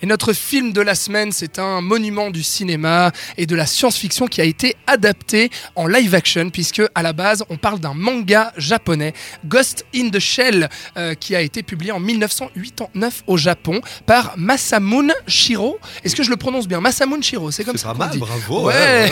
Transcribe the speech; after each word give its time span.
Et 0.00 0.06
notre 0.06 0.32
film 0.32 0.72
de 0.72 0.80
la 0.80 0.94
semaine, 0.94 1.32
c'est 1.32 1.58
un 1.58 1.80
monument 1.80 2.30
du 2.30 2.44
cinéma 2.44 3.10
et 3.36 3.46
de 3.46 3.56
la 3.56 3.66
science-fiction 3.66 4.28
qui 4.28 4.40
a 4.40 4.44
été 4.44 4.76
adapté 4.86 5.50
en 5.74 5.88
live 5.88 6.14
action, 6.14 6.50
puisque 6.50 6.80
à 6.94 7.02
la 7.02 7.12
base, 7.12 7.42
on 7.50 7.56
parle 7.56 7.80
d'un 7.80 7.94
manga 7.94 8.52
japonais, 8.56 9.12
Ghost 9.44 9.84
in 9.92 10.10
the 10.10 10.20
Shell, 10.20 10.68
euh, 10.96 11.14
qui 11.14 11.34
a 11.34 11.40
été 11.40 11.64
publié 11.64 11.90
en 11.90 11.98
1989 11.98 13.24
au 13.26 13.36
Japon 13.36 13.80
par 14.06 14.34
Masamune 14.36 15.12
Shiro. 15.26 15.80
Est-ce 16.04 16.14
que 16.14 16.22
je 16.22 16.30
le 16.30 16.36
prononce 16.36 16.68
bien? 16.68 16.80
Masamune 16.80 17.20
Shiro, 17.24 17.50
c'est 17.50 17.64
comme 17.64 17.76
ça 17.76 17.92
qu'on 17.92 18.06
dit. 18.06 18.18
bravo. 18.18 18.68
Ouais, 18.68 19.10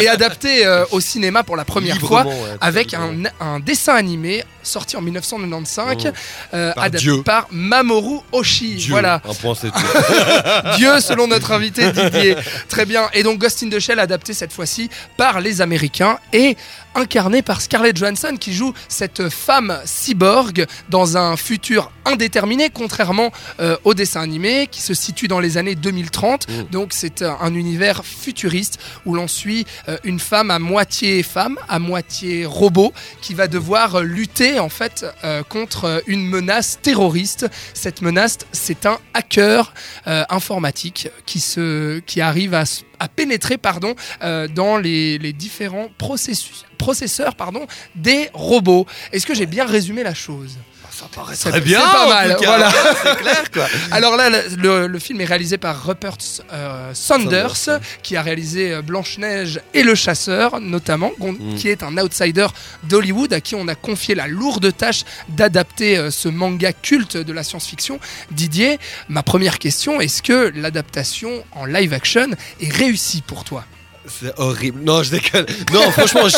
et 0.00 0.08
adapté 0.08 0.66
euh, 0.66 0.84
au 0.90 0.98
cinéma 0.98 1.44
pour 1.44 1.54
la 1.56 1.64
première 1.64 2.00
fois 2.00 2.26
ouais, 2.26 2.34
avec 2.60 2.92
un, 2.92 3.22
un 3.38 3.60
dessin 3.60 3.94
animé 3.94 4.42
sorti 4.64 4.96
en 4.96 5.00
1995 5.00 5.94
Oh. 6.06 6.08
euh, 6.54 6.72
Par 6.72 6.84
adapté 6.84 6.98
Dieu. 7.04 7.22
par 7.22 7.46
Mamoru 7.52 8.16
Oshii. 8.32 8.88
Voilà. 8.88 9.20
Un 9.28 9.34
point, 9.34 9.54
c'est 9.54 9.70
tout. 9.70 9.78
Dieu 10.76 11.00
selon 11.00 11.26
notre 11.26 11.52
invité 11.52 11.90
Didier. 11.92 12.36
Très 12.68 12.84
bien. 12.86 13.08
Et 13.12 13.22
donc 13.22 13.38
Ghost 13.38 13.62
in 13.62 13.68
the 13.68 13.78
Shell 13.78 13.98
adapté 13.98 14.34
cette 14.34 14.52
fois-ci 14.52 14.90
par 15.16 15.40
les 15.40 15.60
Américains 15.60 16.18
et 16.32 16.56
incarné 16.94 17.42
par 17.42 17.60
Scarlett 17.60 17.96
Johansson 17.96 18.36
qui 18.38 18.52
joue 18.52 18.72
cette 18.88 19.28
femme 19.28 19.80
cyborg 19.84 20.66
dans 20.90 21.16
un 21.16 21.36
futur 21.36 21.90
indéterminé 22.04 22.70
contrairement 22.70 23.32
euh, 23.58 23.76
au 23.82 23.94
dessin 23.94 24.20
animé 24.20 24.68
qui 24.70 24.80
se 24.80 24.94
situe 24.94 25.26
dans 25.26 25.40
les 25.40 25.56
années 25.56 25.74
2030. 25.74 26.48
Mm. 26.48 26.52
Donc 26.70 26.92
c'est 26.92 27.22
un, 27.22 27.36
un 27.40 27.54
univers 27.54 28.04
futuriste 28.04 28.78
où 29.06 29.14
l'on 29.14 29.26
suit 29.26 29.66
euh, 29.88 29.96
une 30.04 30.20
femme 30.20 30.50
à 30.50 30.58
moitié 30.58 31.22
femme, 31.22 31.58
à 31.68 31.78
moitié 31.78 32.46
robot 32.46 32.92
qui 33.20 33.34
va 33.34 33.48
devoir 33.48 33.96
euh, 33.96 34.02
lutter 34.02 34.58
en 34.58 34.68
fait 34.68 35.06
euh, 35.24 35.42
contre 35.42 35.84
euh, 35.84 36.00
une 36.06 36.26
menace 36.26 36.78
terroriste. 36.82 37.46
Cette 37.72 38.02
menace, 38.02 38.38
c'est 38.52 38.86
un 38.86 38.98
hacker 39.12 39.72
euh, 40.14 40.24
informatique 40.28 41.08
qui, 41.26 41.40
se, 41.40 41.98
qui 42.00 42.20
arrive 42.20 42.54
à, 42.54 42.64
pénétrer 43.08 43.58
pardon, 43.58 43.94
euh, 44.22 44.46
dans 44.48 44.78
les, 44.78 45.18
les 45.18 45.32
différents 45.32 45.88
processus, 45.98 46.64
processeurs 46.78 47.34
pardon, 47.34 47.66
des 47.96 48.30
robots. 48.32 48.86
Est-ce 49.12 49.26
que 49.26 49.34
j'ai 49.34 49.46
bien 49.46 49.66
résumé 49.66 50.02
la 50.02 50.14
chose? 50.14 50.56
Ça 50.94 51.06
paraît 51.14 51.34
C'est- 51.34 51.50
très 51.50 51.60
bien. 51.60 51.80
c'est 51.80 51.92
pas 51.92 52.08
mal, 52.08 52.36
cas. 52.36 52.46
voilà. 52.46 52.70
C'est 53.02 53.16
clair, 53.18 53.50
quoi. 53.52 53.66
Alors 53.90 54.16
là, 54.16 54.30
le, 54.56 54.98
film 54.98 55.20
est 55.20 55.24
réalisé 55.24 55.58
par 55.58 55.84
Rupert 55.84 56.16
euh, 56.52 56.92
Sanders, 56.94 57.56
Sanders, 57.56 57.80
qui 58.02 58.16
a 58.16 58.22
réalisé 58.22 58.72
euh, 58.74 58.82
Blanche-Neige 58.82 59.60
et 59.74 59.82
Le 59.82 59.94
Chasseur, 59.94 60.60
notamment, 60.60 61.10
Mm. 61.18 61.54
qui 61.56 61.68
est 61.68 61.82
un 61.82 61.96
outsider 61.98 62.46
d'Hollywood 62.84 63.32
à 63.32 63.40
qui 63.40 63.54
on 63.54 63.66
a 63.68 63.74
confié 63.74 64.14
la 64.14 64.26
lourde 64.26 64.74
tâche 64.76 65.04
d'adapter 65.28 65.96
euh, 65.98 66.10
ce 66.10 66.28
manga 66.28 66.72
culte 66.72 67.16
de 67.16 67.32
la 67.32 67.42
science-fiction. 67.42 67.98
Didier, 68.30 68.78
ma 69.08 69.22
première 69.22 69.58
question, 69.58 70.00
est-ce 70.00 70.22
que 70.22 70.52
l'adaptation 70.54 71.44
en 71.52 71.64
live 71.64 71.92
action 71.92 72.28
est 72.60 72.72
réussie 72.72 73.22
pour 73.22 73.44
toi? 73.44 73.64
C'est 74.06 74.38
horrible. 74.38 74.80
Non, 74.82 75.02
je 75.02 75.10
déconne. 75.10 75.46
Non, 75.72 75.90
franchement, 75.90 76.28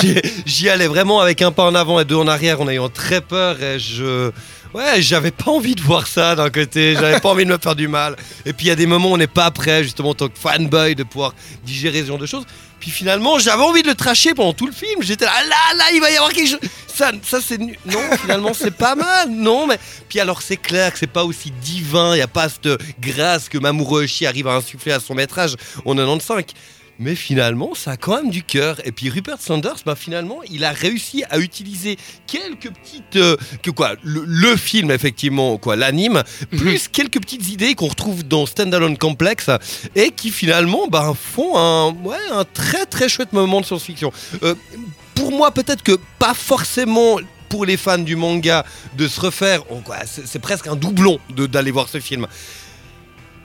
j'y 0.44 0.68
allais 0.68 0.86
vraiment 0.86 1.20
avec 1.20 1.42
un 1.42 1.52
pas 1.52 1.64
en 1.64 1.74
avant 1.74 2.00
et 2.00 2.04
deux 2.04 2.16
en 2.16 2.28
arrière 2.28 2.60
en 2.60 2.68
ayant 2.68 2.88
très 2.88 3.20
peur 3.20 3.60
et 3.62 3.78
je. 3.78 4.30
Ouais, 4.74 5.00
j'avais 5.00 5.30
pas 5.30 5.50
envie 5.50 5.74
de 5.74 5.80
voir 5.80 6.06
ça 6.06 6.34
d'un 6.34 6.50
côté, 6.50 6.94
j'avais 6.94 7.18
pas 7.20 7.30
envie 7.30 7.46
de 7.46 7.50
me 7.50 7.56
faire 7.56 7.74
du 7.74 7.88
mal. 7.88 8.14
Et 8.44 8.52
puis 8.52 8.66
il 8.66 8.68
y 8.68 8.72
a 8.72 8.76
des 8.76 8.84
moments 8.84 9.10
où 9.10 9.14
on 9.14 9.16
n'est 9.16 9.26
pas 9.26 9.50
prêt, 9.50 9.82
justement, 9.82 10.10
en 10.10 10.14
tant 10.14 10.28
que 10.28 10.38
fanboy, 10.38 10.94
de 10.94 11.02
pouvoir 11.02 11.34
digérer 11.64 12.02
ce 12.02 12.08
genre 12.08 12.18
de 12.18 12.26
choses. 12.26 12.44
Puis 12.78 12.90
finalement, 12.90 13.38
j'avais 13.38 13.62
envie 13.62 13.82
de 13.82 13.88
le 13.88 13.94
tracher 13.94 14.34
pendant 14.34 14.52
tout 14.52 14.66
le 14.66 14.72
film. 14.72 15.02
J'étais 15.02 15.24
là, 15.24 15.32
là, 15.48 15.76
là, 15.76 15.84
il 15.94 16.00
va 16.00 16.10
y 16.10 16.16
avoir 16.16 16.30
quelque 16.30 16.50
chose. 16.50 16.70
Ça, 16.86 17.10
ça 17.22 17.38
c'est 17.40 17.58
Non, 17.58 18.00
finalement, 18.20 18.52
c'est 18.52 18.76
pas 18.76 18.94
mal. 18.94 19.30
Non, 19.30 19.66
mais. 19.66 19.78
Puis 20.08 20.20
alors, 20.20 20.42
c'est 20.42 20.58
clair 20.58 20.92
que 20.92 20.98
c'est 20.98 21.06
pas 21.06 21.24
aussi 21.24 21.50
divin. 21.62 22.12
Il 22.12 22.16
n'y 22.16 22.22
a 22.22 22.28
pas 22.28 22.48
cette 22.48 22.68
grâce 23.00 23.48
que 23.48 23.58
Mamoru 23.58 24.04
Oshii 24.04 24.26
arrive 24.26 24.48
à 24.48 24.54
insuffler 24.54 24.92
à 24.92 25.00
son 25.00 25.14
métrage 25.14 25.56
en 25.84 25.94
95. 25.94 26.44
Mais 26.98 27.14
finalement, 27.14 27.74
ça 27.74 27.92
a 27.92 27.96
quand 27.98 28.16
même 28.16 28.30
du 28.30 28.42
cœur. 28.42 28.80
Et 28.86 28.92
puis 28.92 29.10
Rupert 29.10 29.40
Sanders, 29.40 29.76
bah, 29.84 29.94
finalement, 29.96 30.38
il 30.50 30.64
a 30.64 30.72
réussi 30.72 31.24
à 31.28 31.38
utiliser 31.38 31.98
quelques 32.26 32.70
petites. 32.70 33.16
euh, 33.16 33.36
que 33.62 33.70
quoi 33.70 33.96
le, 34.02 34.24
le 34.26 34.56
film, 34.56 34.90
effectivement, 34.90 35.58
quoi, 35.58 35.76
l'anime, 35.76 36.22
plus 36.56 36.88
quelques 36.88 37.20
petites 37.20 37.48
idées 37.50 37.74
qu'on 37.74 37.88
retrouve 37.88 38.24
dans 38.24 38.46
Standalone 38.46 38.96
Complex 38.96 39.50
et 39.94 40.10
qui 40.10 40.30
finalement 40.30 40.86
bah, 40.88 41.12
font 41.14 41.56
un, 41.58 41.92
ouais, 41.92 42.16
un 42.32 42.44
très 42.44 42.86
très 42.86 43.08
chouette 43.10 43.32
moment 43.34 43.60
de 43.60 43.66
science-fiction. 43.66 44.10
Euh, 44.42 44.54
pour 45.14 45.32
moi, 45.32 45.50
peut-être 45.50 45.82
que 45.82 45.98
pas 46.18 46.34
forcément 46.34 47.18
pour 47.48 47.64
les 47.66 47.76
fans 47.76 47.98
du 47.98 48.16
manga 48.16 48.64
de 48.96 49.06
se 49.06 49.20
refaire, 49.20 49.62
oh, 49.70 49.80
quoi, 49.84 49.98
c'est 50.06 50.26
c'est 50.26 50.38
presque 50.40 50.66
un 50.66 50.76
doublon 50.76 51.18
de- 51.30 51.46
d'aller 51.46 51.70
voir 51.70 51.88
ce 51.88 52.00
film. 52.00 52.26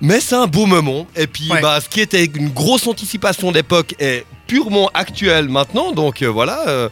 Mais 0.02 0.20
c'est 0.20 0.36
un 0.36 0.48
beau 0.48 0.66
moment. 0.66 1.08
Et 1.16 1.28
puis, 1.28 1.50
Ouais. 1.52 1.62
bah, 1.62 1.80
ce 1.82 1.88
qui 1.88 2.02
était 2.02 2.26
une 2.26 2.50
grosse 2.50 2.88
anticipation 2.88 3.52
d'époque 3.52 3.96
est 4.00 4.26
purement 4.48 4.90
actuel 4.94 5.48
maintenant. 5.50 5.92
Donc 5.92 6.22
euh, 6.22 6.28
voilà. 6.28 6.68
euh, 6.68 6.90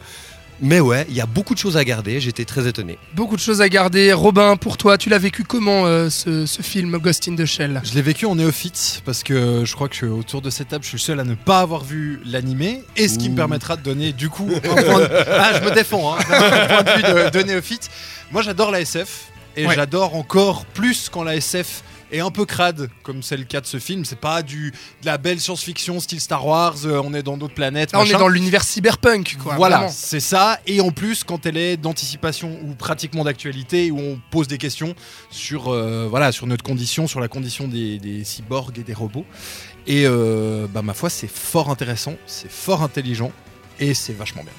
mais 0.62 0.78
ouais, 0.78 1.06
il 1.08 1.16
y 1.16 1.22
a 1.22 1.26
beaucoup 1.26 1.54
de 1.54 1.58
choses 1.58 1.78
à 1.78 1.84
garder. 1.84 2.20
J'étais 2.20 2.44
très 2.44 2.68
étonné. 2.68 2.98
Beaucoup 3.14 3.34
de 3.34 3.40
choses 3.40 3.62
à 3.62 3.68
garder. 3.70 4.12
Robin, 4.12 4.56
pour 4.56 4.76
toi, 4.76 4.98
tu 4.98 5.08
l'as 5.08 5.16
vécu 5.16 5.42
comment 5.42 5.86
euh, 5.86 6.10
ce, 6.10 6.44
ce 6.44 6.60
film 6.60 6.98
Ghost 6.98 7.26
in 7.28 7.34
the 7.34 7.46
Shell? 7.46 7.80
Je 7.82 7.94
l'ai 7.94 8.02
vécu 8.02 8.26
en 8.26 8.34
néophyte 8.34 9.00
parce 9.06 9.22
que 9.22 9.62
je 9.64 9.74
crois 9.74 9.88
que 9.88 10.04
autour 10.04 10.42
de 10.42 10.50
cette 10.50 10.68
table, 10.68 10.84
je 10.84 10.88
suis 10.90 10.96
le 10.98 11.00
seul 11.00 11.18
à 11.20 11.24
ne 11.24 11.34
pas 11.34 11.60
avoir 11.60 11.82
vu 11.82 12.20
l'animé 12.26 12.82
et 12.96 13.08
ce 13.08 13.16
qui 13.18 13.30
me 13.30 13.36
permettra 13.36 13.76
de 13.76 13.82
donner 13.82 14.12
du 14.12 14.28
coup 14.28 14.50
un 14.54 14.60
point 14.60 15.00
de... 15.00 15.08
Ah, 15.30 15.52
je 15.58 15.64
me 15.66 15.74
défends, 15.74 16.14
hein, 16.14 16.18
d'un 16.28 16.66
point 16.66 16.82
de 16.82 16.96
vue 16.98 17.24
de, 17.24 17.30
de 17.38 17.42
néophyte. 17.42 17.88
Moi, 18.30 18.42
j'adore 18.42 18.70
la 18.70 18.82
SF 18.82 19.28
et 19.56 19.66
Ouais. 19.66 19.74
j'adore 19.74 20.14
encore 20.14 20.66
plus 20.66 21.08
quand 21.10 21.24
la 21.24 21.36
SF 21.36 21.82
est 22.12 22.20
un 22.20 22.30
peu 22.30 22.44
crade, 22.44 22.88
comme 23.02 23.22
c'est 23.22 23.36
le 23.36 23.44
cas 23.44 23.60
de 23.60 23.66
ce 23.66 23.78
film. 23.78 24.04
C'est 24.04 24.18
pas 24.18 24.42
du, 24.42 24.70
de 24.70 25.06
la 25.06 25.18
belle 25.18 25.40
science-fiction 25.40 26.00
style 26.00 26.20
Star 26.20 26.46
Wars, 26.46 26.76
euh, 26.84 27.00
on 27.04 27.14
est 27.14 27.22
dans 27.22 27.36
d'autres 27.36 27.54
planètes. 27.54 27.92
Là, 27.92 28.00
on 28.00 28.04
est 28.04 28.12
dans 28.12 28.28
l'univers 28.28 28.64
cyberpunk, 28.64 29.36
quoi. 29.42 29.56
voilà, 29.56 29.88
c'est 29.88 30.20
ça. 30.20 30.58
Et 30.66 30.80
en 30.80 30.90
plus, 30.90 31.24
quand 31.24 31.46
elle 31.46 31.56
est 31.56 31.76
d'anticipation 31.76 32.58
ou 32.64 32.74
pratiquement 32.74 33.24
d'actualité, 33.24 33.90
où 33.90 33.98
on 33.98 34.20
pose 34.30 34.48
des 34.48 34.58
questions 34.58 34.94
sur, 35.30 35.68
euh, 35.68 36.06
voilà, 36.08 36.32
sur 36.32 36.46
notre 36.46 36.64
condition, 36.64 37.06
sur 37.06 37.20
la 37.20 37.28
condition 37.28 37.68
des, 37.68 37.98
des 37.98 38.24
cyborgs 38.24 38.78
et 38.78 38.82
des 38.82 38.94
robots. 38.94 39.26
Et 39.86 40.04
euh, 40.06 40.66
bah, 40.68 40.82
ma 40.82 40.94
foi, 40.94 41.10
c'est 41.10 41.30
fort 41.30 41.70
intéressant, 41.70 42.14
c'est 42.26 42.50
fort 42.50 42.82
intelligent 42.82 43.32
et 43.78 43.94
c'est 43.94 44.12
vachement 44.12 44.42
bien. 44.42 44.52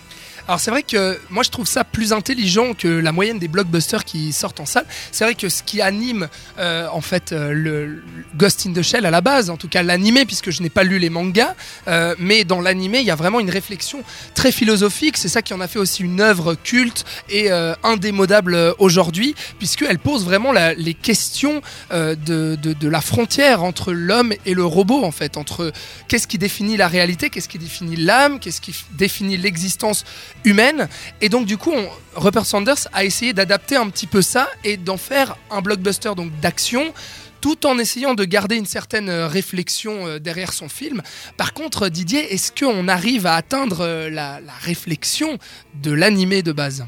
Alors 0.47 0.59
c'est 0.59 0.71
vrai 0.71 0.83
que 0.83 1.19
moi 1.29 1.43
je 1.43 1.49
trouve 1.49 1.67
ça 1.67 1.83
plus 1.83 2.13
intelligent 2.13 2.73
que 2.73 2.87
la 2.87 3.11
moyenne 3.11 3.39
des 3.39 3.47
blockbusters 3.47 4.03
qui 4.05 4.33
sortent 4.33 4.59
en 4.59 4.65
salle. 4.65 4.85
C'est 5.11 5.23
vrai 5.23 5.35
que 5.35 5.49
ce 5.49 5.63
qui 5.63 5.81
anime 5.81 6.27
euh, 6.59 6.87
en 6.91 7.01
fait 7.01 7.31
euh, 7.31 7.51
le, 7.53 7.85
le 7.87 8.03
Ghost 8.35 8.65
in 8.67 8.73
the 8.73 8.81
Shell 8.81 9.05
à 9.05 9.11
la 9.11 9.21
base, 9.21 9.49
en 9.49 9.57
tout 9.57 9.67
cas 9.67 9.83
l'animé 9.83 10.25
puisque 10.25 10.51
je 10.51 10.61
n'ai 10.61 10.69
pas 10.69 10.83
lu 10.83 10.99
les 10.99 11.09
mangas, 11.09 11.55
euh, 11.87 12.15
mais 12.19 12.43
dans 12.43 12.59
l'animé 12.61 12.99
il 12.99 13.05
y 13.05 13.11
a 13.11 13.15
vraiment 13.15 13.39
une 13.39 13.49
réflexion 13.49 14.03
très 14.33 14.51
philosophique. 14.51 15.17
C'est 15.17 15.29
ça 15.29 15.41
qui 15.41 15.53
en 15.53 15.61
a 15.61 15.67
fait 15.67 15.79
aussi 15.79 16.03
une 16.03 16.19
œuvre 16.21 16.55
culte 16.55 17.05
et 17.29 17.49
indémodable 17.83 18.75
aujourd'hui 18.79 19.35
puisqu'elle 19.59 19.99
pose 19.99 20.25
vraiment 20.25 20.51
les 20.77 20.93
questions 20.93 21.61
de, 21.91 22.15
de- 22.55 22.87
la 22.89 23.01
frontière 23.01 23.63
entre 23.63 23.93
l'homme 23.93 24.33
et 24.45 24.53
le 24.53 24.65
robot 24.65 25.03
en 25.03 25.11
fait, 25.11 25.37
entre 25.37 25.71
qu'est-ce 26.07 26.27
qui 26.27 26.37
définit 26.37 26.75
la 26.77 26.87
réalité, 26.87 27.29
qu'est-ce 27.29 27.47
qui 27.47 27.57
définit 27.59 27.95
l'âme, 27.95 28.39
qu'est-ce 28.39 28.59
qui 28.59 28.75
définit 28.93 29.37
l'existence 29.37 30.03
humaine. 30.43 30.87
Et 31.21 31.29
donc 31.29 31.45
du 31.45 31.57
coup, 31.57 31.73
Rupert 32.15 32.45
Sanders 32.45 32.87
a 32.93 33.03
essayé 33.03 33.33
d'adapter 33.33 33.75
un 33.75 33.89
petit 33.89 34.07
peu 34.07 34.21
ça 34.21 34.49
et 34.63 34.77
d'en 34.77 34.97
faire 34.97 35.37
un 35.49 35.61
blockbuster 35.61 36.11
donc 36.15 36.31
d'action 36.39 36.93
tout 37.41 37.65
en 37.65 37.77
essayant 37.79 38.13
de 38.13 38.23
garder 38.23 38.55
une 38.55 38.67
certaine 38.67 39.09
euh, 39.09 39.27
réflexion 39.27 40.07
euh, 40.07 40.19
derrière 40.19 40.53
son 40.53 40.69
film. 40.69 41.01
Par 41.37 41.53
contre, 41.53 41.89
Didier, 41.89 42.33
est-ce 42.33 42.51
qu'on 42.51 42.87
arrive 42.87 43.25
à 43.25 43.35
atteindre 43.35 43.81
euh, 43.81 44.09
la, 44.09 44.39
la 44.39 44.53
réflexion 44.61 45.39
de 45.81 45.91
l'animé 45.91 46.43
de 46.43 46.51
base? 46.51 46.85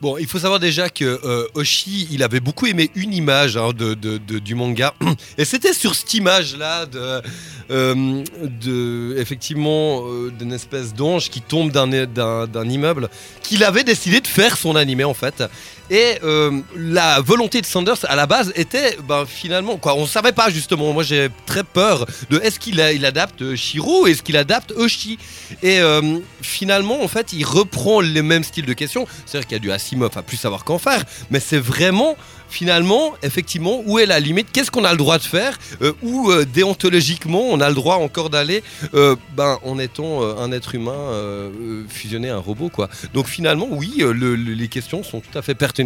Bon, 0.00 0.16
il 0.16 0.26
faut 0.26 0.38
savoir 0.38 0.60
déjà 0.60 0.88
que 0.88 1.04
euh, 1.04 1.46
Oshi, 1.52 2.08
il 2.10 2.22
avait 2.22 2.40
beaucoup 2.40 2.66
aimé 2.66 2.90
une 2.94 3.12
image 3.12 3.58
hein, 3.58 3.68
du 3.74 4.54
manga, 4.54 4.94
et 5.38 5.44
c'était 5.44 5.74
sur 5.74 5.94
cette 5.94 6.14
image-là 6.14 6.86
de, 6.86 7.20
euh, 7.70 8.24
de 8.62 9.16
effectivement 9.18 10.06
euh, 10.06 10.30
d'une 10.30 10.54
espèce 10.54 10.94
d'ange 10.94 11.28
qui 11.28 11.42
tombe 11.42 11.70
d'un 11.70 12.68
immeuble 12.68 13.10
qu'il 13.42 13.62
avait 13.62 13.84
décidé 13.84 14.22
de 14.22 14.26
faire 14.26 14.56
son 14.56 14.74
animé 14.74 15.04
en 15.04 15.12
fait. 15.12 15.44
Et 15.90 16.18
euh, 16.22 16.60
la 16.76 17.20
volonté 17.20 17.60
de 17.60 17.66
Sanders 17.66 17.96
à 18.04 18.14
la 18.16 18.26
base 18.26 18.52
était 18.54 18.96
ben, 19.08 19.26
finalement 19.26 19.76
quoi, 19.76 19.94
on 19.96 20.06
savait 20.06 20.32
pas 20.32 20.48
justement. 20.50 20.92
Moi 20.92 21.02
j'ai 21.02 21.28
très 21.46 21.64
peur 21.64 22.06
de 22.30 22.38
est-ce 22.38 22.60
qu'il 22.60 22.78
il 22.94 23.04
adapte 23.04 23.54
Shiro, 23.56 24.06
est-ce 24.06 24.22
qu'il 24.22 24.36
adapte 24.36 24.72
Oshi. 24.76 25.18
Et 25.62 25.80
euh, 25.80 26.18
finalement 26.42 27.02
en 27.02 27.08
fait 27.08 27.32
il 27.32 27.44
reprend 27.44 28.00
les 28.00 28.22
mêmes 28.22 28.44
styles 28.44 28.66
de 28.66 28.72
questions. 28.72 29.06
C'est-à-dire 29.26 29.48
qu'il 29.48 29.56
y 29.56 29.60
a 29.60 29.62
du 29.62 29.72
Asimov 29.72 30.10
à 30.16 30.22
plus 30.22 30.36
savoir 30.36 30.64
qu'en 30.64 30.78
faire, 30.78 31.02
mais 31.30 31.40
c'est 31.40 31.58
vraiment 31.58 32.16
finalement, 32.48 33.14
effectivement, 33.22 33.80
où 33.86 34.00
est 34.00 34.06
la 34.06 34.18
limite? 34.18 34.48
Qu'est-ce 34.52 34.72
qu'on 34.72 34.82
a 34.84 34.90
le 34.90 34.96
droit 34.96 35.18
de 35.18 35.22
faire? 35.22 35.56
Euh, 35.82 35.92
Où 36.02 36.32
euh, 36.32 36.44
déontologiquement 36.44 37.42
on 37.48 37.60
a 37.60 37.68
le 37.68 37.76
droit 37.76 37.94
encore 37.96 38.28
d'aller 38.28 38.64
ben, 38.92 39.58
en 39.62 39.78
étant 39.78 40.22
un 40.38 40.50
être 40.50 40.74
humain 40.74 41.50
fusionné 41.88 42.28
à 42.30 42.34
un 42.34 42.38
robot 42.38 42.68
quoi. 42.68 42.88
Donc 43.14 43.26
finalement, 43.28 43.68
oui, 43.70 43.94
le- 43.98 44.12
le- 44.12 44.34
les 44.34 44.68
questions 44.68 45.02
sont 45.04 45.20
tout 45.20 45.36
à 45.38 45.42
fait 45.42 45.54
pertinentes 45.54 45.79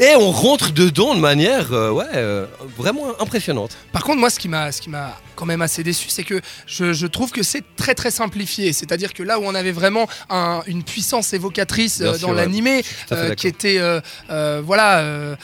et 0.00 0.14
on 0.16 0.30
rentre 0.30 0.72
dedans 0.72 1.14
de 1.14 1.20
manière 1.20 1.72
euh, 1.72 1.90
ouais, 1.90 2.04
euh, 2.14 2.46
vraiment 2.76 3.06
impressionnante. 3.20 3.76
Par 3.92 4.02
contre, 4.04 4.18
moi, 4.20 4.30
ce 4.30 4.38
qui 4.38 4.48
m'a, 4.48 4.72
ce 4.72 4.80
qui 4.80 4.90
m'a 4.90 5.16
quand 5.36 5.46
même 5.46 5.62
assez 5.62 5.82
déçu, 5.82 6.08
c'est 6.10 6.24
que 6.24 6.40
je, 6.66 6.92
je 6.92 7.06
trouve 7.06 7.30
que 7.32 7.42
c'est 7.42 7.62
très 7.76 7.94
très 7.94 8.10
simplifié. 8.10 8.72
C'est-à-dire 8.72 9.12
que 9.12 9.22
là 9.22 9.38
où 9.38 9.44
on 9.44 9.54
avait 9.54 9.72
vraiment 9.72 10.06
un- 10.30 10.62
une 10.66 10.82
puissance 10.82 11.32
évocatrice 11.32 12.00
euh, 12.00 12.12
dans 12.18 12.28
l'animé, 12.36 12.82
qui 13.36 13.46
était 13.48 13.78
voilà 14.62 15.36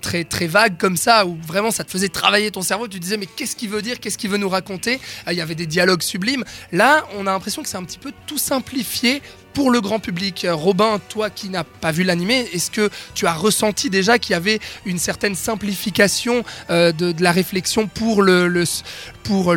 très 0.00 0.24
très 0.24 0.46
vague 0.46 0.78
comme 0.78 0.96
ça, 0.96 1.26
où 1.26 1.36
vraiment 1.46 1.70
ça 1.70 1.84
te 1.84 1.90
faisait 1.90 2.08
travailler 2.08 2.50
ton 2.50 2.62
cerveau. 2.62 2.88
Tu 2.88 2.98
disais 3.00 3.16
mais 3.16 3.26
qu'est-ce 3.26 3.56
qu'il 3.56 3.68
veut 3.70 3.82
dire, 3.82 4.00
qu'est-ce 4.00 4.18
qu'il 4.18 4.30
veut 4.30 4.38
nous 4.38 4.48
raconter? 4.48 5.00
Il 5.30 5.34
y 5.36 5.40
avait 5.40 5.54
des 5.54 5.66
dialogues 5.66 6.02
sublimes. 6.02 6.44
Là, 6.72 7.04
on 7.16 7.26
a 7.26 7.32
l'impression 7.32 7.62
que 7.62 7.68
c'est 7.68 7.76
un 7.76 7.84
petit 7.84 7.98
peu 7.98 8.12
tout 8.26 8.38
simplifié. 8.38 9.22
Pour 9.54 9.70
le 9.70 9.80
grand 9.80 9.98
public, 9.98 10.44
Euh, 10.44 10.54
Robin, 10.54 11.00
toi 11.08 11.30
qui 11.30 11.48
n'as 11.48 11.64
pas 11.64 11.92
vu 11.92 12.04
l'animé, 12.04 12.48
est-ce 12.52 12.70
que 12.70 12.90
tu 13.14 13.26
as 13.26 13.34
ressenti 13.34 13.90
déjà 13.90 14.18
qu'il 14.18 14.32
y 14.32 14.36
avait 14.36 14.60
une 14.84 14.98
certaine 14.98 15.34
simplification 15.34 16.44
euh, 16.70 16.92
de, 16.92 17.14
la 17.22 17.32
réflexion 17.32 17.86
pour 17.86 18.22
le, 18.22 18.64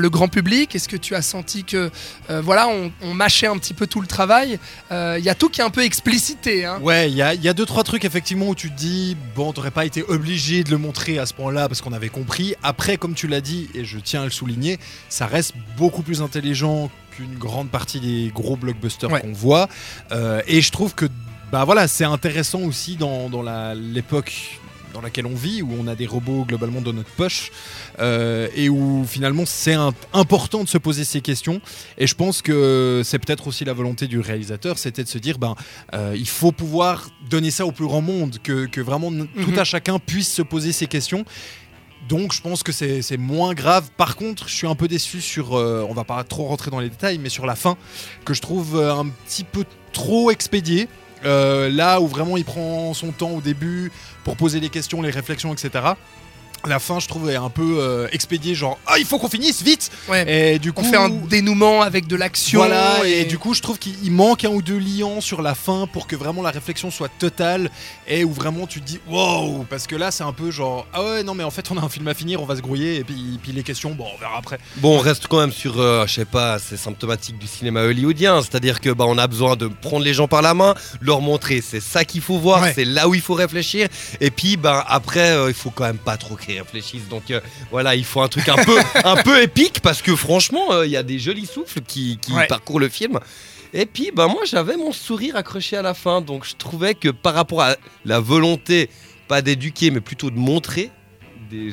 grand 0.09 0.27
public? 0.27 0.75
Est-ce 0.75 0.89
que 0.89 0.97
tu 0.97 1.15
as 1.15 1.21
senti 1.21 1.63
que 1.63 1.91
euh, 2.29 2.41
voilà, 2.41 2.67
on, 2.67 3.13
mâchait 3.13 3.47
un 3.47 3.57
petit 3.57 3.73
peu 3.73 3.87
tout 3.87 4.01
le 4.01 4.07
travail? 4.07 4.59
Euh, 4.91 5.15
Il 5.19 5.25
y 5.25 5.29
a 5.29 5.35
tout 5.35 5.49
qui 5.49 5.61
est 5.61 5.63
un 5.63 5.69
peu 5.69 5.83
explicité. 5.83 6.65
Hein. 6.65 6.79
Ouais, 6.81 7.09
il 7.09 7.15
y 7.15 7.21
a, 7.21 7.33
il 7.33 7.43
y 7.43 7.49
a 7.49 7.53
deux 7.53 7.65
trois 7.65 7.83
trucs 7.83 8.05
effectivement 8.05 8.49
où 8.49 8.55
tu 8.55 8.69
te 8.71 8.77
dis 8.77 9.15
bon, 9.35 9.53
t'aurais 9.53 9.71
pas 9.71 9.85
été 9.85 10.03
obligé 10.03 10.63
de 10.63 10.71
le 10.71 10.77
montrer 10.77 11.19
à 11.19 11.25
ce 11.25 11.33
point-là 11.33 11.67
parce 11.67 11.81
qu'on 11.81 11.93
avait 11.93 12.09
compris. 12.09 12.55
Après, 12.63 12.97
comme 12.97 13.13
tu 13.13 13.27
l'as 13.27 13.41
dit 13.41 13.69
et 13.73 13.85
je 13.85 13.99
tiens 13.99 14.21
à 14.21 14.25
le 14.25 14.31
souligner, 14.31 14.79
ça 15.09 15.25
reste 15.25 15.53
beaucoup 15.77 16.01
plus 16.01 16.21
intelligent 16.21 16.89
qu'une 17.15 17.37
grande 17.37 17.69
partie 17.69 17.99
des 17.99 18.31
gros 18.33 18.55
blockbusters 18.55 19.11
Ouais. 19.11 19.21
qu'on 19.21 19.33
voit. 19.33 19.67
Euh, 20.11 20.41
et 20.47 20.61
je 20.61 20.71
trouve 20.71 20.93
que 20.95 21.05
bah 21.51 21.63
voilà, 21.63 21.87
c'est 21.87 22.03
intéressant 22.05 22.61
aussi 22.61 22.95
dans, 22.95 23.29
dans 23.29 23.43
l'époque 23.73 24.59
dans 24.93 25.01
laquelle 25.01 25.25
on 25.25 25.35
vit, 25.35 25.61
où 25.61 25.69
on 25.77 25.87
a 25.87 25.95
des 25.95 26.05
robots 26.07 26.45
globalement 26.45 26.79
dans 26.79 26.93
notre 26.93 27.09
poche, 27.09 27.51
euh, 27.99 28.47
et 28.55 28.69
où 28.69 29.03
finalement 29.05 29.43
c'est 29.45 29.75
important 30.13 30.63
de 30.63 30.69
se 30.69 30.77
poser 30.77 31.03
ces 31.03 31.19
questions. 31.19 31.59
Et 31.97 32.07
je 32.07 32.15
pense 32.15 32.41
que 32.41 33.01
c'est 33.03 33.19
peut-être 33.19 33.47
aussi 33.47 33.65
la 33.65 33.73
volonté 33.73 34.07
du 34.07 34.21
réalisateur, 34.21 34.77
c'était 34.77 35.03
de 35.03 35.09
se 35.09 35.17
dire, 35.17 35.37
ben, 35.37 35.55
euh, 35.93 36.15
il 36.17 36.27
faut 36.29 36.53
pouvoir 36.53 37.09
donner 37.29 37.51
ça 37.51 37.65
au 37.65 37.73
plus 37.73 37.85
grand 37.87 37.99
monde, 38.01 38.37
que, 38.41 38.67
que 38.67 38.79
vraiment 38.79 39.09
n- 39.11 39.27
tout 39.43 39.51
Mhm. 39.51 39.59
à 39.59 39.65
chacun 39.65 39.99
puisse 39.99 40.31
se 40.31 40.41
poser 40.41 40.71
ces 40.71 40.87
questions. 40.87 41.25
Donc 42.07 42.33
je 42.33 42.41
pense 42.41 42.61
que 42.61 42.71
c'est 42.71 43.17
moins 43.17 43.53
grave. 43.53 43.89
Par 43.97 44.15
contre, 44.15 44.47
je 44.47 44.53
suis 44.53 44.67
un 44.67 44.75
peu 44.75 44.87
déçu 44.87 45.21
sur, 45.21 45.57
euh, 45.57 45.85
on 45.89 45.93
va 45.93 46.03
pas 46.03 46.23
trop 46.23 46.45
rentrer 46.45 46.69
dans 46.69 46.79
les 46.79 46.89
détails, 46.89 47.17
mais 47.17 47.29
sur 47.29 47.45
la 47.45 47.55
fin, 47.55 47.77
que 48.25 48.33
je 48.33 48.41
trouve 48.41 48.77
euh, 48.77 48.93
un 48.93 49.07
petit 49.07 49.43
peu 49.43 49.65
trop 49.91 50.29
expédié. 50.29 50.87
Euh, 51.23 51.69
là 51.69 52.01
où 52.01 52.07
vraiment 52.07 52.37
il 52.37 52.45
prend 52.45 52.93
son 52.93 53.11
temps 53.11 53.31
au 53.31 53.41
début 53.41 53.91
pour 54.23 54.35
poser 54.35 54.59
les 54.59 54.69
questions, 54.69 55.01
les 55.01 55.09
réflexions, 55.09 55.53
etc. 55.53 55.93
La 56.67 56.79
fin, 56.79 56.99
je 56.99 57.07
trouve, 57.07 57.29
est 57.29 57.35
un 57.35 57.49
peu 57.49 57.77
euh, 57.79 58.07
expédiée, 58.11 58.55
genre 58.55 58.77
ah 58.87 58.95
il 58.97 59.05
faut 59.05 59.17
qu'on 59.19 59.29
finisse 59.29 59.61
vite. 59.61 59.91
Ouais. 60.09 60.53
Et 60.53 60.59
du 60.59 60.73
coup, 60.73 60.83
On 60.85 60.89
fait 60.89 60.97
un 60.97 61.09
dénouement 61.09 61.81
avec 61.81 62.07
de 62.07 62.15
l'action. 62.15 62.59
voilà, 62.59 63.05
et, 63.05 63.25
du 63.25 63.37
coup, 63.37 63.53
je 63.53 63.61
trouve 63.61 63.77
qu'il 63.79 63.95
il 64.03 64.11
manque 64.11 64.45
un 64.45 64.49
ou 64.49 64.61
deux 64.61 64.77
liants 64.77 65.21
sur 65.21 65.41
la 65.41 65.55
fin 65.55 65.87
pour 65.91 66.07
que 66.07 66.15
vraiment 66.15 66.41
la 66.41 66.51
réflexion 66.51 66.91
soit 66.91 67.09
totale 67.19 67.69
et 68.07 68.23
où 68.23 68.31
vraiment 68.31 68.67
tu 68.67 68.81
te 68.81 68.85
dis 68.85 68.99
wow, 69.07 69.65
parce 69.69 69.87
que 69.87 69.95
là, 69.95 70.11
c'est 70.11 70.23
un 70.23 70.33
peu 70.33 70.51
genre 70.51 70.85
ah 70.93 71.03
ouais, 71.03 71.23
non, 71.23 71.33
mais 71.35 71.43
en 71.43 71.51
fait, 71.51 71.69
on 71.71 71.77
a 71.77 71.81
un 71.81 71.89
film 71.89 72.07
à 72.07 72.13
finir, 72.13 72.41
on 72.41 72.45
va 72.45 72.55
se 72.55 72.61
grouiller 72.61 72.97
et 72.97 73.03
puis, 73.03 73.39
puis 73.41 73.51
les 73.51 73.63
questions, 73.63 73.91
bon, 73.95 74.05
on 74.15 74.19
verra 74.19 74.37
après. 74.37 74.57
Bon, 74.77 74.97
on 74.97 74.99
reste 74.99 75.27
quand 75.27 75.39
même 75.39 75.51
sur, 75.51 75.79
euh, 75.79 76.05
je 76.07 76.13
sais 76.13 76.25
pas, 76.25 76.59
c'est 76.59 76.77
symptomatique 76.77 77.37
du 77.37 77.47
cinéma 77.47 77.81
hollywoodien, 77.81 78.41
c'est-à-dire 78.41 78.81
que 78.81 78.89
bah, 78.89 79.05
on 79.07 79.17
a 79.17 79.27
besoin 79.27 79.55
de 79.55 79.67
prendre 79.67 80.03
les 80.03 80.13
gens 80.13 80.27
par 80.27 80.41
la 80.41 80.53
main, 80.53 80.73
leur 81.01 81.21
montrer 81.21 81.61
c'est 81.61 81.79
ça 81.81 82.05
qu'il 82.05 82.21
faut 82.21 82.37
voir, 82.39 82.61
Ouais. 82.63 82.71
c'est 82.75 82.85
là 82.85 83.07
où 83.07 83.15
il 83.15 83.21
faut 83.21 83.33
réfléchir, 83.33 83.87
et 84.21 84.31
puis 84.31 84.57
bah, 84.57 84.83
après 84.87 85.31
euh, 85.31 85.49
il 85.49 85.53
faut 85.53 85.69
quand 85.69 85.83
même 85.85 85.97
pas 85.97 86.17
trop 86.17 86.35
réfléchissent, 86.59 87.07
donc 87.09 87.31
euh, 87.31 87.39
voilà, 87.71 87.95
il 87.95 88.03
faut 88.05 88.21
un 88.21 88.27
truc 88.27 88.47
un 88.49 88.55
peu, 88.63 88.77
un 89.03 89.21
peu 89.23 89.41
épique 89.41 89.79
parce 89.81 90.01
que 90.01 90.15
franchement 90.15 90.71
euh, 90.73 90.85
il 90.85 90.91
y 90.91 90.97
a 90.97 91.03
des 91.03 91.19
jolis 91.19 91.45
souffles 91.45 91.81
qui, 91.81 92.17
qui 92.21 92.33
Ouais. 92.33 92.47
parcourent 92.47 92.79
le 92.79 92.89
film. 92.89 93.19
Et 93.73 93.85
puis 93.85 94.11
bah 94.13 94.27
moi 94.27 94.41
j'avais 94.45 94.77
mon 94.77 94.91
sourire 94.91 95.35
accroché 95.35 95.75
à 95.77 95.81
la 95.81 95.93
fin, 95.93 96.21
donc 96.21 96.45
je 96.45 96.55
trouvais 96.55 96.93
que 96.95 97.09
par 97.09 97.33
rapport 97.33 97.61
à 97.61 97.75
la 98.05 98.19
volonté, 98.19 98.89
pas 99.27 99.41
d'éduquer 99.41 99.91
mais 99.91 99.99
plutôt 100.01 100.29
de 100.31 100.37
montrer 100.37 100.91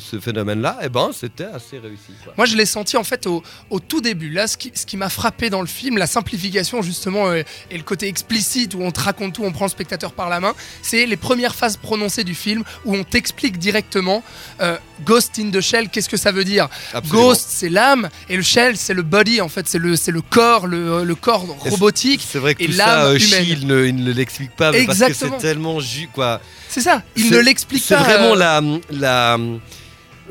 ce 0.00 0.20
phénomène-là, 0.20 0.78
et 0.82 0.88
ben 0.88 1.10
c'était 1.12 1.44
assez 1.44 1.78
réussi. 1.78 2.12
Moi, 2.36 2.46
je 2.46 2.56
l'ai 2.56 2.66
senti 2.66 2.96
en 2.96 3.04
fait 3.04 3.26
au, 3.26 3.42
tout 3.88 4.00
début. 4.00 4.30
Là, 4.30 4.46
ce 4.46 4.56
qui, 4.56 4.72
ce 4.74 4.86
qui 4.86 4.96
m'a 4.96 5.08
frappé 5.08 5.50
dans 5.50 5.60
le 5.60 5.66
film, 5.66 5.98
la 5.98 6.06
simplification 6.06 6.82
justement 6.82 7.28
euh, 7.28 7.42
et 7.70 7.76
le 7.76 7.82
côté 7.82 8.08
explicite 8.08 8.74
où 8.74 8.82
on 8.82 8.90
te 8.90 9.00
raconte 9.00 9.34
tout, 9.34 9.44
on 9.44 9.52
prend 9.52 9.66
le 9.66 9.70
spectateur 9.70 10.12
par 10.12 10.28
la 10.28 10.40
main, 10.40 10.54
c'est 10.82 11.06
les 11.06 11.16
premières 11.16 11.54
phases 11.54 11.76
prononcées 11.76 12.24
du 12.24 12.34
film 12.34 12.64
où 12.84 12.94
on 12.94 13.04
t'explique 13.04 13.58
directement 13.58 14.22
euh, 14.60 14.76
Ghost 15.04 15.38
in 15.38 15.50
the 15.50 15.60
Shell, 15.60 15.88
qu'est-ce 15.88 16.08
que 16.08 16.16
ça 16.16 16.32
veut 16.32 16.44
dire 16.44 16.68
Absolument. 16.94 17.22
Ghost, 17.28 17.46
c'est 17.50 17.68
l'âme 17.68 18.08
et 18.28 18.36
le 18.36 18.42
Shell, 18.42 18.76
c'est 18.76 18.94
le 18.94 19.02
body 19.02 19.40
en 19.40 19.48
fait, 19.48 19.68
c'est 19.68 19.78
le, 19.78 19.96
c'est 19.96 20.10
le 20.12 20.22
corps, 20.22 20.66
le, 20.66 21.04
le 21.04 21.14
corps 21.14 21.46
robotique. 21.60 22.24
C'est 22.26 22.38
vrai 22.38 22.54
que 22.54 22.62
et 22.62 22.66
tout 22.66 22.72
ça, 22.72 23.04
euh, 23.04 23.16
humaine. 23.18 23.44
Chi, 23.44 23.50
il 23.60 23.66
ne, 23.66 23.84
il 23.84 23.96
ne 24.04 24.12
l'explique 24.12 24.52
pas, 24.56 24.72
mais 24.72 24.86
parce 24.86 24.98
que 24.98 25.04
Exactement. 25.04 25.36
c'est 25.40 25.46
tellement 25.48 25.80
ju 25.80 26.08
quoi. 26.12 26.40
C'est 26.68 26.80
ça, 26.80 27.02
il 27.16 27.24
C'est- 27.28 27.34
ne 27.34 27.40
l'explique 27.40 27.82
C'est 27.86 27.94
pas. 27.96 28.02
vraiment 28.02 28.32
euh, 28.34 28.36
la, 28.36 28.60
la, 28.90 29.38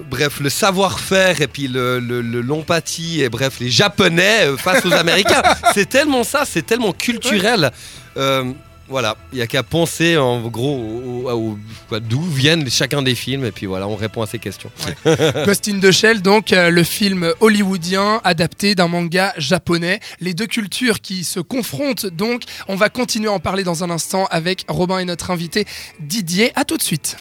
bref, 0.10 0.40
le 0.40 0.50
savoir-faire 0.50 1.42
et 1.42 1.48
puis 1.48 1.68
le, 1.68 2.00
le- 2.00 2.22
le- 2.22 2.42
l'empathie 2.42 3.22
et 3.22 3.30
bref, 3.30 3.56
les 3.60 3.70
Japonais 3.70 4.46
euh, 4.48 4.58
face 4.58 4.86
aux 4.86 4.94
Américains. 4.94 5.44
c'est 5.74 5.88
tellement 5.90 6.24
ça, 6.24 6.44
c'est 6.46 6.66
tellement 6.66 6.94
culturel. 6.94 7.72
Euh, 8.18 8.52
voilà, 8.92 9.16
il 9.32 9.38
n'y 9.38 9.42
a 9.42 9.48
qu'à 9.48 9.64
penser 9.64 10.18
en 10.18 10.42
gros 10.48 11.58
d'où 12.02 12.22
viennent 12.22 12.70
chacun 12.70 13.02
des 13.02 13.16
films 13.16 13.46
et 13.46 13.52
puis 13.52 13.66
voilà, 13.66 13.88
on 13.88 13.96
répond 13.96 14.22
à 14.22 14.28
ces 14.28 14.38
questions. 14.38 14.70
Ghost 15.46 15.68
in 15.70 15.80
the 15.80 15.92
Shell, 15.92 16.22
donc 16.22 16.52
euh, 16.52 16.70
le 16.70 16.84
film 16.84 17.34
hollywoodien 17.40 18.20
adapté 18.24 18.76
d'un 18.76 18.90
manga 18.90 19.34
japonais. 19.38 20.02
Les 20.20 20.34
deux 20.34 20.46
cultures 20.46 21.00
qui 21.00 21.24
se 21.24 21.40
confrontent, 21.40 22.06
donc 22.06 22.44
on 22.68 22.76
va 22.76 22.90
continuer 22.90 23.30
à 23.30 23.32
en 23.32 23.40
parler 23.40 23.64
dans 23.64 23.84
un 23.84 23.90
instant 23.90 24.28
avec 24.30 24.66
Robin 24.68 25.00
et 25.00 25.06
notre 25.06 25.32
invité 25.32 25.66
Didier. 26.02 26.52
À 26.56 26.66
tout 26.66 26.78
de 26.78 26.84
suite. 26.84 27.16